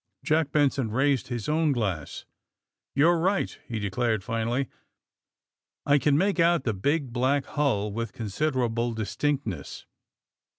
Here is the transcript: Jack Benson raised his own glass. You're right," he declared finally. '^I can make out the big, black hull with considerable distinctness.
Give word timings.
Jack 0.23 0.51
Benson 0.51 0.89
raised 0.89 1.27
his 1.27 1.47
own 1.47 1.73
glass. 1.73 2.25
You're 2.95 3.19
right," 3.19 3.55
he 3.67 3.77
declared 3.77 4.23
finally. 4.23 4.67
'^I 5.87 6.01
can 6.01 6.17
make 6.17 6.39
out 6.39 6.63
the 6.63 6.73
big, 6.73 7.13
black 7.13 7.45
hull 7.45 7.91
with 7.91 8.11
considerable 8.11 8.93
distinctness. 8.95 9.85